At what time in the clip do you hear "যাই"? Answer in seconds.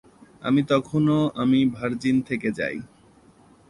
2.51-2.77